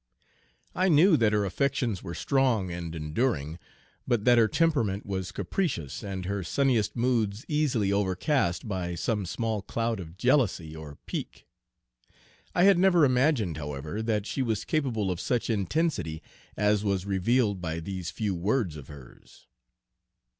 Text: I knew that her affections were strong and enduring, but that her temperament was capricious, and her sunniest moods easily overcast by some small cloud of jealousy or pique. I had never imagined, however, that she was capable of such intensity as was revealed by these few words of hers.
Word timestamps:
I 0.73 0.89
knew 0.89 1.15
that 1.17 1.31
her 1.31 1.45
affections 1.45 2.01
were 2.01 2.15
strong 2.15 2.71
and 2.71 2.95
enduring, 2.95 3.59
but 4.07 4.25
that 4.25 4.39
her 4.39 4.47
temperament 4.47 5.05
was 5.05 5.31
capricious, 5.31 6.01
and 6.03 6.25
her 6.25 6.43
sunniest 6.43 6.95
moods 6.95 7.45
easily 7.47 7.91
overcast 7.93 8.67
by 8.67 8.95
some 8.95 9.27
small 9.27 9.61
cloud 9.61 9.99
of 9.99 10.17
jealousy 10.17 10.75
or 10.75 10.97
pique. 11.05 11.45
I 12.55 12.63
had 12.63 12.79
never 12.79 13.05
imagined, 13.05 13.57
however, 13.57 14.01
that 14.01 14.25
she 14.25 14.41
was 14.41 14.65
capable 14.65 15.11
of 15.11 15.19
such 15.21 15.51
intensity 15.51 16.23
as 16.57 16.83
was 16.83 17.05
revealed 17.05 17.61
by 17.61 17.79
these 17.79 18.09
few 18.09 18.33
words 18.33 18.77
of 18.77 18.87
hers. 18.87 19.45